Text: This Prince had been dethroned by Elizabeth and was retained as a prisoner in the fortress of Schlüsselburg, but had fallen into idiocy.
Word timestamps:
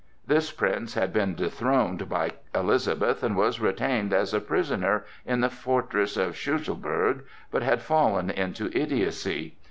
This 0.25 0.51
Prince 0.51 0.95
had 0.95 1.13
been 1.13 1.35
dethroned 1.35 2.09
by 2.09 2.31
Elizabeth 2.55 3.21
and 3.21 3.37
was 3.37 3.59
retained 3.61 4.13
as 4.13 4.33
a 4.33 4.39
prisoner 4.39 5.05
in 5.27 5.41
the 5.41 5.49
fortress 5.51 6.17
of 6.17 6.33
Schlüsselburg, 6.33 7.21
but 7.51 7.61
had 7.61 7.83
fallen 7.83 8.31
into 8.31 8.75
idiocy. 8.75 9.57